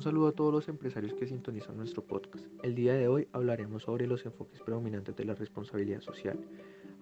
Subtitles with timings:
[0.00, 2.46] Un saludo a todos los empresarios que sintonizan nuestro podcast.
[2.62, 6.38] El día de hoy hablaremos sobre los enfoques predominantes de la responsabilidad social.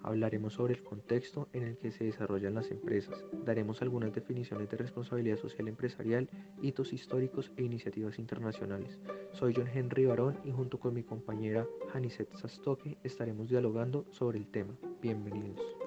[0.03, 3.23] Hablaremos sobre el contexto en el que se desarrollan las empresas.
[3.45, 6.29] Daremos algunas definiciones de responsabilidad social empresarial,
[6.61, 8.99] hitos históricos e iniciativas internacionales.
[9.31, 14.47] Soy John Henry Barón y junto con mi compañera Janiset Sastoque estaremos dialogando sobre el
[14.47, 14.75] tema.
[15.01, 15.78] Bienvenidos.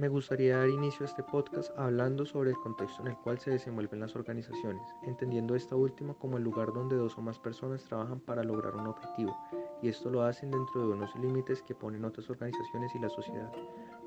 [0.00, 3.50] Me gustaría dar inicio a este podcast hablando sobre el contexto en el cual se
[3.50, 8.18] desenvuelven las organizaciones, entendiendo esta última como el lugar donde dos o más personas trabajan
[8.18, 9.36] para lograr un objetivo,
[9.82, 13.52] y esto lo hacen dentro de unos límites que ponen otras organizaciones y la sociedad.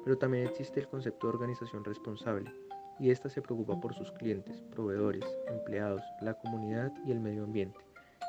[0.04, 2.52] Pero también existe el concepto de organización responsable,
[2.98, 7.80] y esta se preocupa por sus clientes, proveedores, empleados, la comunidad y el medio ambiente.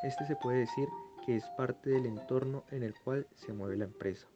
[0.02, 0.86] Este se puede decir
[1.24, 4.28] que es parte del entorno en el cual se mueve la empresa.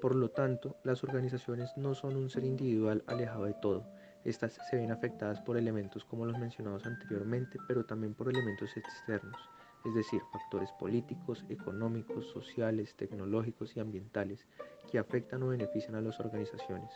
[0.00, 3.86] Por lo tanto, las organizaciones no son un ser individual alejado de todo.
[4.24, 9.36] Estas se ven afectadas por elementos como los mencionados anteriormente, pero también por elementos externos,
[9.84, 14.46] es decir, factores políticos, económicos, sociales, tecnológicos y ambientales
[14.90, 16.90] que afectan o benefician a las organizaciones.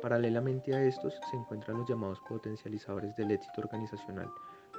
[0.00, 4.30] Paralelamente a estos se encuentran los llamados potencializadores del éxito organizacional,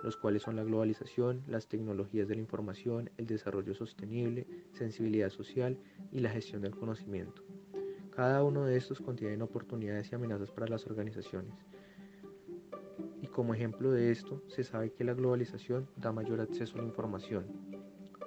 [0.04, 5.78] los cuales son la globalización, las tecnologías de la información, el desarrollo sostenible, sensibilidad social
[6.12, 7.44] y la gestión del conocimiento.
[8.16, 11.54] Cada uno de estos contiene oportunidades y amenazas para las organizaciones.
[13.22, 16.88] Y como ejemplo de esto, se sabe que la globalización da mayor acceso a la
[16.88, 17.46] información,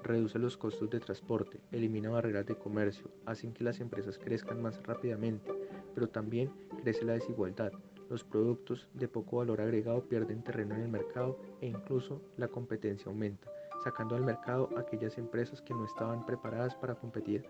[0.04, 4.80] reduce los costos de transporte, elimina barreras de comercio, hacen que las empresas crezcan más
[4.82, 5.50] rápidamente,
[5.94, 6.50] pero también
[6.82, 7.72] crece la desigualdad,
[8.10, 13.06] los productos de poco valor agregado pierden terreno en el mercado e incluso la competencia
[13.10, 13.48] aumenta,
[13.82, 17.44] sacando al mercado aquellas empresas que no estaban preparadas para competir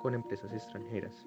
[0.00, 1.26] con empresas extranjeras.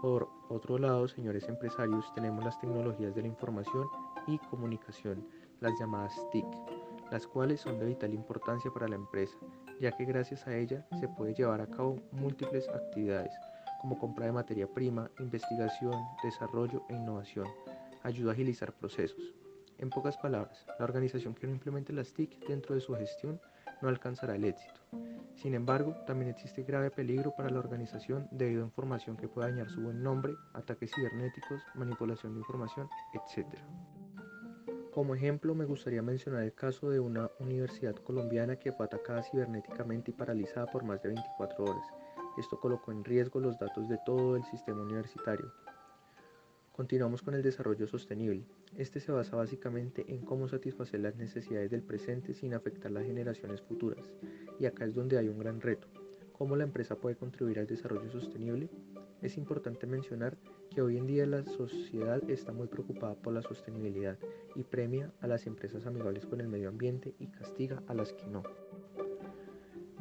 [0.00, 3.86] Por otro lado, señores empresarios, tenemos las tecnologías de la información
[4.26, 5.26] y comunicación,
[5.60, 6.46] las llamadas TIC,
[7.10, 9.36] las cuales son de vital importancia para la empresa,
[9.78, 13.32] ya que gracias a ella se puede llevar a cabo múltiples actividades,
[13.80, 17.46] como compra de materia prima, investigación, desarrollo e innovación,
[18.02, 19.34] ayuda a agilizar procesos.
[19.78, 23.40] En pocas palabras, la organización que no implemente las TIC dentro de su gestión
[23.80, 24.80] no alcanzará el éxito.
[25.34, 29.70] Sin embargo, también existe grave peligro para la organización debido a información que pueda dañar
[29.70, 33.46] su buen nombre, ataques cibernéticos, manipulación de información, etc.
[34.92, 40.10] Como ejemplo, me gustaría mencionar el caso de una universidad colombiana que fue atacada cibernéticamente
[40.10, 41.86] y paralizada por más de 24 horas.
[42.36, 45.52] Esto colocó en riesgo los datos de todo el sistema universitario,
[46.80, 48.46] Continuamos con el desarrollo sostenible.
[48.74, 53.60] Este se basa básicamente en cómo satisfacer las necesidades del presente sin afectar las generaciones
[53.60, 54.02] futuras.
[54.58, 55.88] Y acá es donde hay un gran reto.
[56.32, 58.70] ¿Cómo la empresa puede contribuir al desarrollo sostenible?
[59.20, 60.38] Es importante mencionar
[60.70, 64.18] que hoy en día la sociedad está muy preocupada por la sostenibilidad
[64.54, 68.26] y premia a las empresas amigables con el medio ambiente y castiga a las que
[68.26, 68.42] no.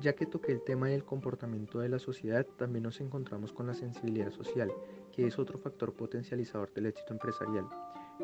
[0.02, 3.74] Ya que toqué el tema del comportamiento de la sociedad, también nos encontramos con la
[3.74, 4.72] sensibilidad social,
[5.12, 7.68] que es otro factor potencializador del éxito empresarial,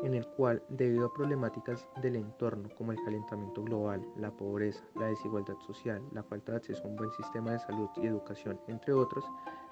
[0.02, 5.08] en el cual, debido a problemáticas del entorno como el calentamiento global, la pobreza, la
[5.08, 8.94] desigualdad social, la falta de acceso a un buen sistema de salud y educación, entre
[8.94, 9.26] otros,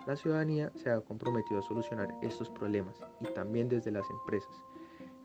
[0.06, 4.54] la ciudadanía se ha comprometido a solucionar estos problemas y también desde las empresas,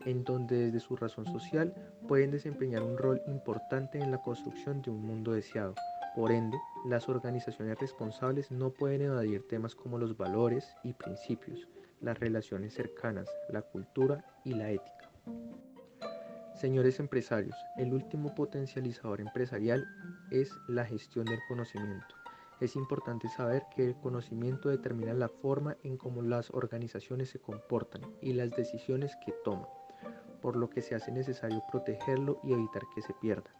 [0.06, 1.74] en donde desde su razón social
[2.08, 5.74] pueden desempeñar un rol importante en la construcción de un mundo deseado
[6.14, 11.68] por ende, las organizaciones responsables no pueden evadir temas como los valores y principios,
[12.00, 15.10] las relaciones cercanas, la cultura y la ética.
[16.54, 19.88] Señores empresarios, el último potencializador empresarial
[20.30, 22.14] es la gestión del conocimiento.
[22.60, 28.02] Es importante saber que el conocimiento determina la forma en cómo las organizaciones se comportan
[28.20, 29.68] y las decisiones que toman,
[30.42, 33.50] por lo que se hace necesario protegerlo y evitar que se pierda.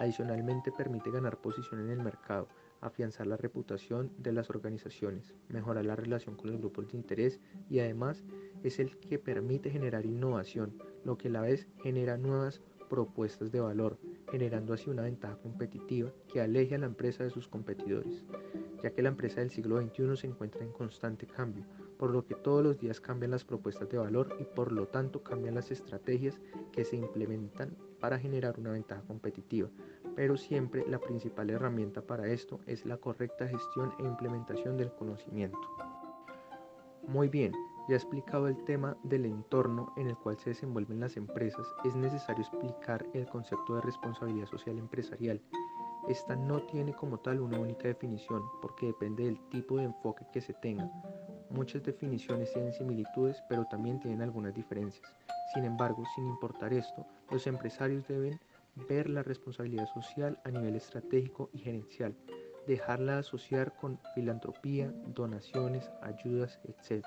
[0.00, 2.46] Adicionalmente permite ganar posición en el mercado,
[2.80, 7.80] afianzar la reputación de las organizaciones, mejorar la relación con los grupos de interés y
[7.80, 8.22] además
[8.62, 13.58] es el que permite generar innovación, lo que a la vez genera nuevas propuestas de
[13.58, 13.98] valor,
[14.30, 18.24] generando así una ventaja competitiva que aleje a la empresa de sus competidores,
[18.80, 21.64] ya que la empresa del siglo XXI se encuentra en constante cambio,
[21.98, 25.22] por lo que todos los días cambian las propuestas de valor y por lo tanto
[25.22, 26.40] cambian las estrategias
[26.72, 29.68] que se implementan para generar una ventaja competitiva,
[30.14, 35.58] pero siempre la principal herramienta para esto es la correcta gestión e implementación del conocimiento.
[37.08, 37.52] Muy bien,
[37.88, 42.42] ya explicado el tema del entorno en el cual se desenvuelven las empresas, es necesario
[42.42, 45.40] explicar el concepto de responsabilidad social empresarial.
[46.06, 50.40] Esta no tiene como tal una única definición porque depende del tipo de enfoque que
[50.40, 50.90] se tenga
[51.50, 55.10] muchas definiciones tienen similitudes, pero también tienen algunas diferencias.
[55.54, 58.38] Sin embargo, sin importar esto, los empresarios deben
[58.88, 62.14] ver la responsabilidad social a nivel estratégico y gerencial,
[62.66, 67.04] dejarla asociar con filantropía, donaciones, ayudas, etc.,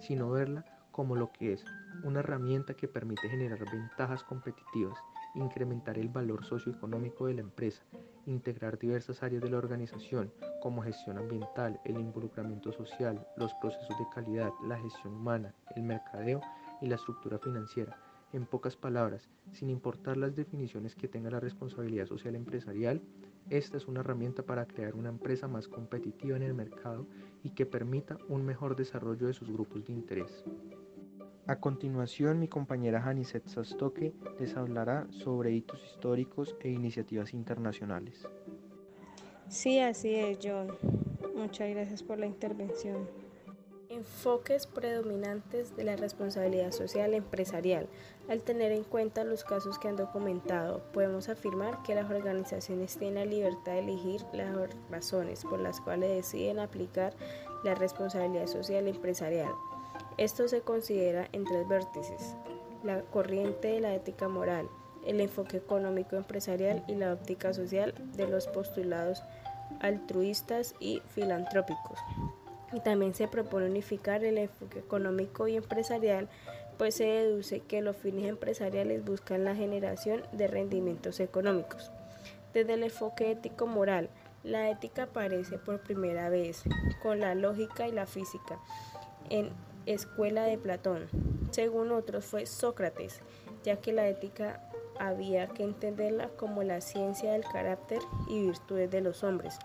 [0.00, 1.64] sino verla como lo que es,
[2.04, 4.98] una herramienta que permite generar ventajas competitivas,
[5.36, 7.82] incrementar el valor socioeconómico de la empresa,
[8.26, 14.06] integrar diversas áreas de la organización como gestión ambiental, el involucramiento social, los procesos de
[14.14, 16.40] calidad, la gestión humana, el mercadeo
[16.80, 17.96] y la estructura financiera.
[18.32, 23.00] En pocas palabras, sin importar las definiciones que tenga la responsabilidad social empresarial,
[23.48, 27.06] esta es una herramienta para crear una empresa más competitiva en el mercado
[27.44, 30.44] y que permita un mejor desarrollo de sus grupos de interés.
[31.48, 38.26] A continuación, mi compañera Janiset Sastoque les hablará sobre hitos históricos e iniciativas internacionales.
[39.48, 40.76] Sí, así es, John.
[41.36, 43.08] Muchas gracias por la intervención.
[43.90, 47.88] Enfoques predominantes de la responsabilidad social empresarial.
[48.28, 53.24] Al tener en cuenta los casos que han documentado, podemos afirmar que las organizaciones tienen
[53.24, 54.52] la libertad de elegir las
[54.90, 57.14] razones por las cuales deciden aplicar
[57.62, 59.52] la responsabilidad social empresarial.
[60.18, 62.34] Esto se considera en tres vértices,
[62.82, 64.66] la corriente de la ética moral,
[65.06, 69.22] el enfoque económico empresarial y la óptica social de los postulados
[69.80, 71.98] altruistas y filantrópicos.
[72.72, 76.28] Y también se propone unificar el enfoque económico y empresarial,
[76.78, 81.90] pues se deduce que los fines empresariales buscan la generación de rendimientos económicos.
[82.54, 84.08] Desde el enfoque ético-moral,
[84.44, 86.62] la ética aparece por primera vez
[87.02, 88.58] con la lógica y la física
[89.28, 89.50] en
[89.86, 91.06] escuela de Platón.
[91.50, 93.20] Según otros fue Sócrates,
[93.64, 94.60] ya que la ética
[94.98, 99.58] había que entenderla como la ciencia del carácter y virtudes de los hombres.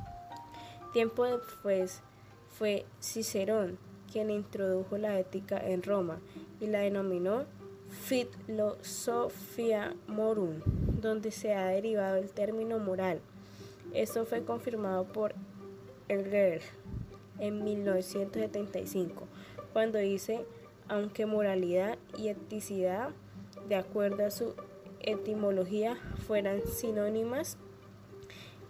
[0.93, 2.01] Tiempo después
[2.49, 3.77] fue Cicerón
[4.11, 6.19] quien introdujo la ética en Roma
[6.59, 7.45] y la denominó
[7.89, 10.59] Philosophia Morum,
[11.01, 13.21] donde se ha derivado el término moral.
[13.93, 15.33] Esto fue confirmado por
[16.07, 16.61] Elger
[17.39, 19.27] en 1975
[19.73, 20.45] cuando dice,
[20.87, 23.09] aunque moralidad y eticidad,
[23.67, 24.55] de acuerdo a su
[25.01, 25.97] etimología,
[26.27, 27.57] fueran sinónimas,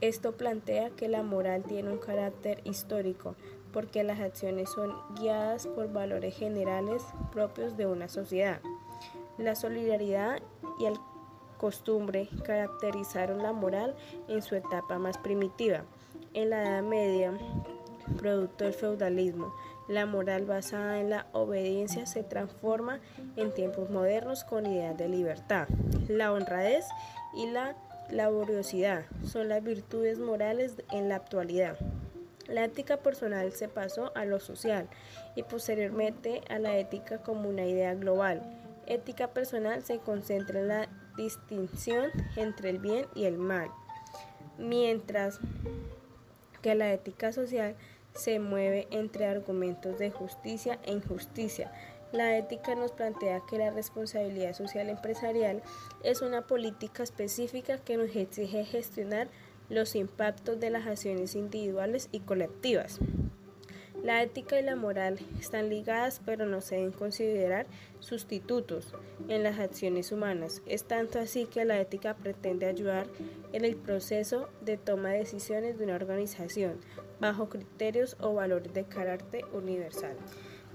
[0.02, 3.36] esto plantea que la moral tiene un carácter histórico,
[3.72, 8.62] porque las acciones son guiadas por valores generales propios de una sociedad.
[9.38, 10.42] La solidaridad
[10.80, 10.96] y el
[11.58, 13.96] costumbre caracterizaron la moral
[14.28, 15.84] en su etapa más primitiva.
[16.34, 17.34] En la Edad Media,
[18.18, 19.54] producto del feudalismo,
[19.88, 23.00] la moral basada en la obediencia se transforma
[23.36, 25.68] en tiempos modernos con ideas de libertad.
[26.08, 26.86] La honradez
[27.36, 27.76] y la
[28.10, 31.78] laboriosidad son las virtudes morales en la actualidad.
[32.48, 34.88] La ética personal se pasó a lo social
[35.36, 38.42] y posteriormente a la ética como una idea global.
[38.88, 43.70] Ética personal se concentra en la distinción entre el bien y el mal,
[44.58, 45.40] mientras
[46.62, 47.76] que la ética social
[48.14, 51.72] se mueve entre argumentos de justicia e injusticia.
[52.12, 55.62] La ética nos plantea que la responsabilidad social empresarial
[56.04, 59.30] es una política específica que nos exige gestionar
[59.70, 63.00] los impactos de las acciones individuales y colectivas.
[64.04, 67.68] La ética y la moral están ligadas pero no se deben considerar
[68.00, 68.94] sustitutos
[69.30, 70.62] en las acciones humanas.
[70.66, 73.08] Es tanto así que la ética pretende ayudar
[73.54, 76.80] en el proceso de toma de decisiones de una organización
[77.22, 80.18] bajo criterios o valores de carácter universal.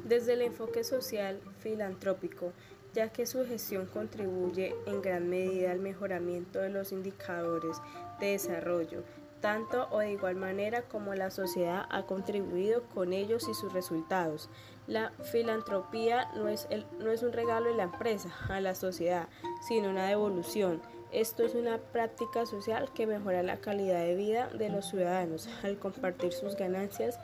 [0.05, 2.53] Desde el enfoque social filantrópico,
[2.95, 7.77] ya que su gestión contribuye en gran medida al mejoramiento de los indicadores
[8.21, 9.03] de desarrollo,
[9.41, 14.49] tanto o de igual manera como la sociedad ha contribuido con ellos y sus resultados.
[14.87, 19.29] La filantropía no es, no es un regalo de la empresa a la sociedad,
[19.67, 20.81] sino una devolución.
[21.17, 25.79] Esto es una práctica social que mejora la calidad de vida de los ciudadanos al
[25.79, 27.19] compartir sus ganancias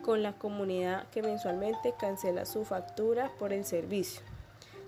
[0.00, 4.22] con la comunidad que mensualmente cancela su factura por el servicio.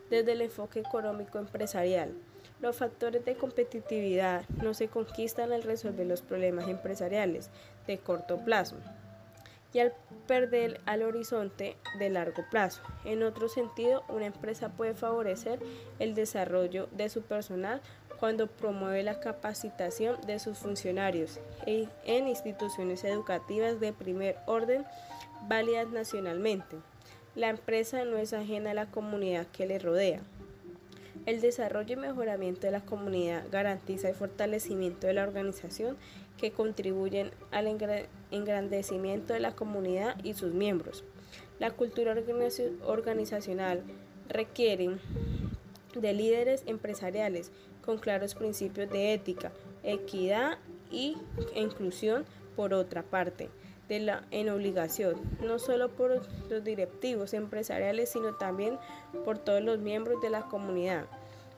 [0.08, 2.14] Desde el enfoque económico empresarial,
[2.62, 7.50] los factores de competitividad no se conquistan al resolver los problemas empresariales
[7.86, 8.76] de corto plazo
[9.74, 9.92] y al
[10.26, 12.82] perder al horizonte de largo plazo.
[13.04, 15.58] En otro sentido, una empresa puede favorecer
[15.98, 17.80] el desarrollo de su personal
[18.22, 24.84] cuando promueve la capacitación de sus funcionarios e en instituciones educativas de primer orden
[25.48, 26.76] válidas nacionalmente.
[27.34, 30.20] La empresa no es ajena a la comunidad que le rodea.
[31.26, 35.96] El desarrollo y mejoramiento de la comunidad garantiza el fortalecimiento de la organización
[36.38, 37.66] que contribuyen al
[38.30, 41.02] engrandecimiento de la comunidad y sus miembros.
[41.58, 42.14] La cultura
[42.84, 43.82] organizacional
[44.28, 44.90] requiere
[45.96, 47.50] de líderes empresariales
[47.84, 50.58] con claros principios de ética, equidad
[50.90, 51.16] y
[51.54, 52.24] inclusión
[52.56, 53.48] por otra parte
[53.88, 58.78] de la en obligación, no solo por los directivos empresariales, sino también
[59.24, 61.06] por todos los miembros de la comunidad.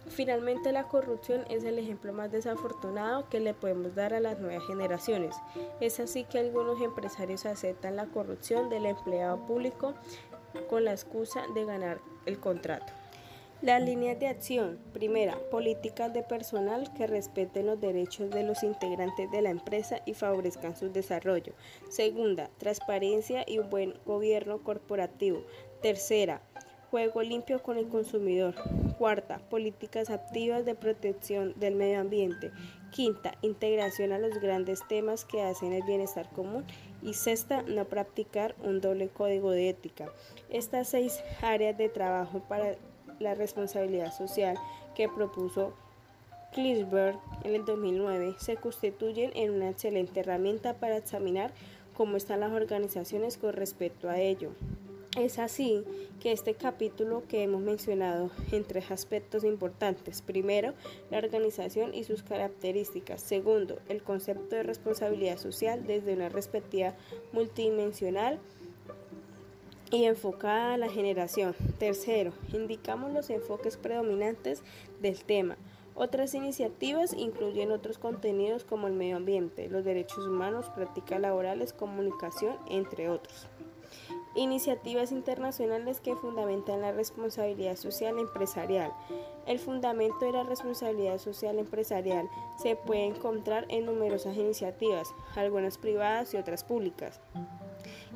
[0.09, 4.67] Finalmente, la corrupción es el ejemplo más desafortunado que le podemos dar a las nuevas
[4.67, 5.35] generaciones.
[5.81, 9.95] Es así que algunos empresarios aceptan la corrupción del empleado público
[10.69, 12.93] con la excusa de ganar el contrato.
[13.65, 14.79] Las líneas de acción.
[14.93, 20.13] Primera, políticas de personal que respeten los derechos de los integrantes de la empresa y
[20.13, 21.55] favorezcan su desarrollo.
[21.89, 25.47] Segunda, transparencia y un buen gobierno corporativo.
[25.81, 26.43] Tercera,
[26.91, 28.55] juego limpio con el consumidor.
[28.99, 32.51] Cuarta, políticas activas de protección del medio ambiente.
[32.93, 36.67] Quinta, integración a los grandes temas que hacen el bienestar común.
[37.01, 40.13] Y sexta, no practicar un doble código de ética.
[40.51, 42.77] Estas seis áreas de trabajo para
[43.21, 44.57] la responsabilidad social
[44.95, 45.73] que propuso
[46.53, 51.53] Clisberg en el 2009 se constituyen en una excelente herramienta para examinar
[51.97, 54.53] cómo están las organizaciones con respecto a ello.
[55.17, 55.85] Es así
[56.21, 60.23] que este capítulo que hemos mencionado en tres aspectos importantes.
[60.23, 60.75] Primero,
[61.11, 63.21] la organización y sus características.
[63.21, 66.95] Segundo, el concepto de responsabilidad social desde una perspectiva
[67.33, 68.41] multidimensional
[69.95, 71.55] y enfocada a la generación.
[71.79, 74.63] Tercero, indicamos los enfoques predominantes
[75.01, 75.57] del tema.
[75.95, 82.57] Otras iniciativas incluyen otros contenidos como el medio ambiente, los derechos humanos, prácticas laborales, comunicación,
[82.69, 83.47] entre otros.
[84.35, 88.93] Iniciativas internacionales que fundamentan la responsabilidad social empresarial.
[89.47, 92.29] El fundamento de la responsabilidad social empresarial
[92.61, 97.21] se puede encontrar en numerosas iniciativas, algunas privadas y otras públicas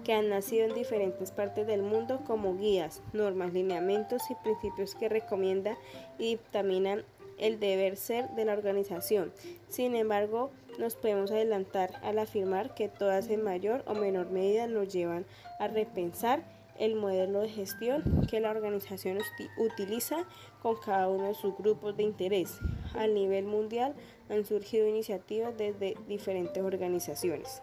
[0.09, 5.11] que han nacido en diferentes partes del mundo como guías, normas, lineamientos y principios que
[5.11, 5.77] recomiendan
[6.19, 7.05] y dictaminan
[7.37, 9.31] el deber ser de la organización.
[9.69, 14.91] Sin embargo, nos podemos adelantar al afirmar que todas en mayor o menor medida nos
[14.91, 15.27] llevan
[15.61, 16.43] a repensar
[16.79, 19.19] el modelo de gestión que la organización
[19.59, 20.25] utiliza
[20.63, 22.59] con cada uno de sus grupos de interés.
[22.95, 23.95] A nivel mundial
[24.31, 27.61] han surgido iniciativas desde diferentes organizaciones.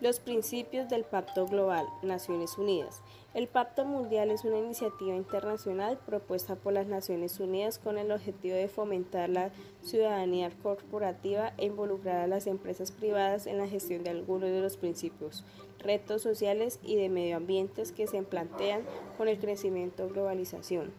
[0.00, 3.02] Los principios del Pacto Global, Naciones Unidas.
[3.34, 8.54] El Pacto Mundial es una iniciativa internacional propuesta por las Naciones Unidas con el objetivo
[8.54, 9.50] de fomentar la
[9.82, 14.76] ciudadanía corporativa e involucrar a las empresas privadas en la gestión de algunos de los
[14.76, 15.44] principios,
[15.78, 18.82] retos sociales y de medio ambiente que se plantean
[19.16, 20.92] con el crecimiento globalización.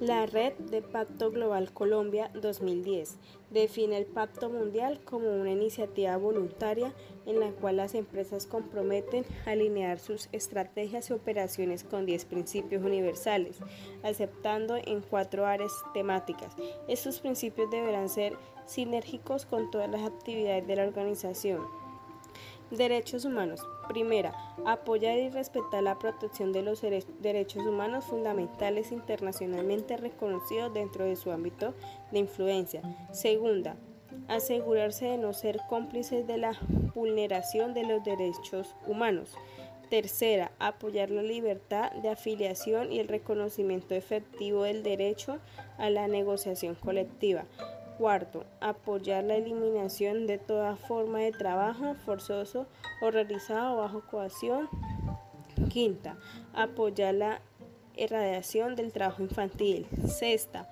[0.00, 3.18] La Red de Pacto Global Colombia 2010
[3.50, 6.92] define el Pacto Mundial como una iniciativa voluntaria
[7.26, 13.58] en la cual las empresas comprometen alinear sus estrategias y operaciones con 10 principios universales,
[14.02, 16.54] aceptando en cuatro áreas temáticas.
[16.88, 18.36] Estos principios deberán ser
[18.66, 21.77] sinérgicos con todas las actividades de la organización.
[22.70, 23.66] Derechos humanos.
[23.88, 24.34] Primera,
[24.66, 31.30] apoyar y respetar la protección de los derechos humanos fundamentales internacionalmente reconocidos dentro de su
[31.30, 31.72] ámbito
[32.12, 32.82] de influencia.
[33.10, 33.76] Segunda,
[34.28, 36.52] asegurarse de no ser cómplices de la
[36.94, 39.34] vulneración de los derechos humanos.
[39.88, 45.38] Tercera, apoyar la libertad de afiliación y el reconocimiento efectivo del derecho
[45.78, 47.46] a la negociación colectiva.
[47.98, 52.66] Cuarto, apoyar la eliminación de toda forma de trabajo forzoso
[53.02, 54.68] o realizado bajo coacción.
[55.68, 56.16] Quinta,
[56.54, 57.42] apoyar la
[57.96, 59.88] erradicación del trabajo infantil.
[60.06, 60.70] Sexta,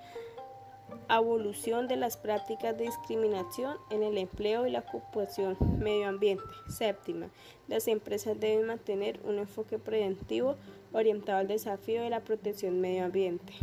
[1.09, 6.45] evolución de las prácticas de discriminación en el empleo y la ocupación medio ambiente.
[6.69, 7.27] Séptima,
[7.67, 10.55] las empresas deben mantener un enfoque preventivo
[10.93, 13.53] orientado al desafío de la protección medio ambiente.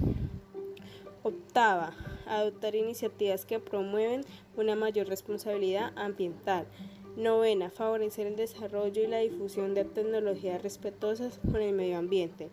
[1.23, 1.94] Octava,
[2.26, 4.25] adoptar iniciativas que promueven
[4.57, 6.66] una mayor responsabilidad ambiental.
[7.16, 12.49] Novena, favorecer el desarrollo y la difusión de tecnologías respetuosas con el medio ambiente.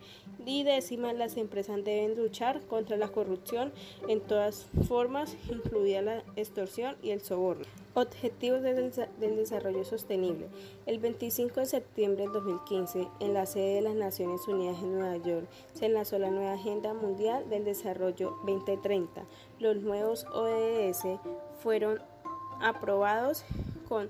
[0.46, 3.72] Y décima, las empresas deben luchar contra la corrupción
[4.08, 7.66] en todas formas, incluida la extorsión y el soborno.
[7.94, 10.48] Objetivos del, Desarrollo Sostenible.
[10.86, 15.18] El 25 de septiembre de 2015, en la sede de las Naciones Unidas en Nueva
[15.18, 19.26] York, se lanzó la nueva Agenda Mundial del Desarrollo 2030.
[19.60, 21.20] Los nuevos ODS
[21.62, 22.00] fueron
[22.62, 23.44] aprobados
[23.90, 24.10] con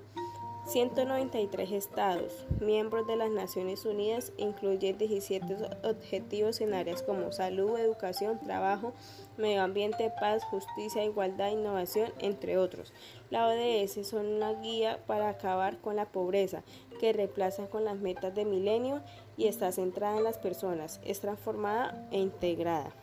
[0.64, 8.38] 193 estados, miembros de las Naciones Unidas, incluyen 17 objetivos en áreas como salud, educación,
[8.38, 8.92] trabajo,
[9.36, 12.92] medio ambiente, paz, justicia, igualdad, innovación, entre otros.
[13.28, 16.62] La ODS son una guía para acabar con la pobreza,
[17.00, 19.02] que reemplaza con las metas de milenio
[19.36, 22.94] y está centrada en las personas, es transformada e integrada.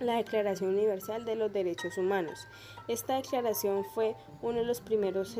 [0.00, 2.46] La Declaración Universal de los Derechos Humanos.
[2.88, 5.36] Esta declaración fue uno de los primeros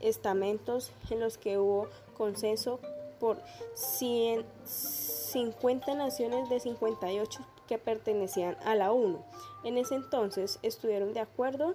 [0.00, 2.80] estamentos en los que hubo consenso
[3.18, 3.42] por
[3.74, 9.22] 150 naciones de 58 que pertenecían a la ONU.
[9.64, 11.74] En ese entonces estuvieron de acuerdo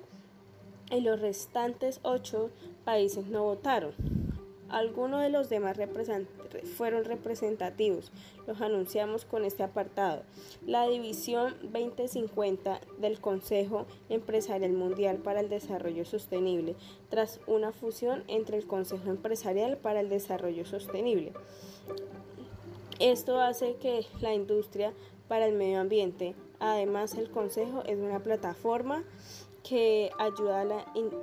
[0.89, 2.49] y los restantes ocho
[2.83, 4.22] países no votaron.
[4.73, 5.77] Algunos de los demás
[6.75, 8.11] fueron representativos.
[8.47, 10.23] Los anunciamos con este apartado.
[10.65, 16.75] La División 2050 del Consejo Empresarial Mundial para el Desarrollo Sostenible,
[17.11, 21.33] tras una fusión entre el Consejo Empresarial para el Desarrollo Sostenible.
[22.97, 24.91] Esto hace que la industria
[25.27, 29.03] para el medio ambiente, además el Consejo es una plataforma
[29.63, 30.61] que ayuda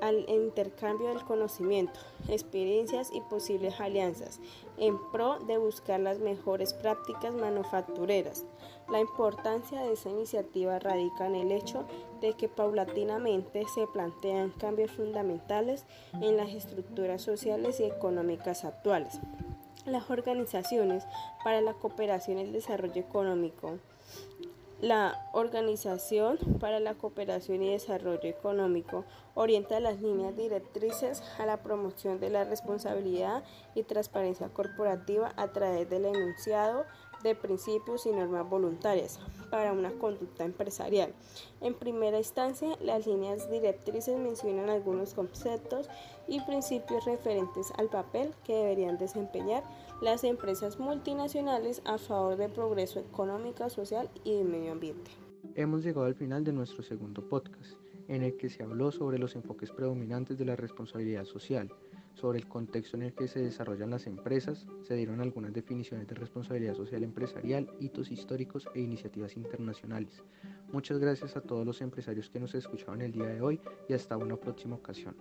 [0.01, 4.41] al intercambio del conocimiento, experiencias y posibles alianzas
[4.79, 8.47] en pro de buscar las mejores prácticas manufactureras.
[8.89, 11.85] La importancia de esa iniciativa radica en el hecho
[12.21, 19.21] de que paulatinamente se plantean cambios fundamentales en las estructuras sociales y económicas actuales.
[19.85, 21.05] Las organizaciones
[21.45, 23.79] para la cooperación y el desarrollo económico
[24.81, 32.19] la Organización para la Cooperación y Desarrollo Económico orienta las líneas directrices a la promoción
[32.19, 33.45] de la responsabilidad
[33.75, 36.87] y transparencia corporativa a través del enunciado
[37.23, 41.13] de principios y normas voluntarias para una conducta empresarial.
[41.61, 45.89] En primera instancia, las líneas directrices mencionan algunos conceptos
[46.29, 49.65] y principios referentes al papel que deberían desempeñar
[50.01, 55.11] las empresas multinacionales a favor del progreso económico, social y del medio ambiente.
[55.55, 57.75] Hemos llegado al final de nuestro segundo podcast,
[58.09, 61.71] en el que se habló sobre los enfoques predominantes de la responsabilidad social
[62.21, 66.15] sobre el contexto en el que se desarrollan las empresas, se dieron algunas definiciones de
[66.15, 70.23] responsabilidad social empresarial, hitos históricos e iniciativas internacionales.
[70.71, 74.17] Muchas gracias a todos los empresarios que nos escucharon el día de hoy y hasta
[74.17, 75.17] una próxima ocasión.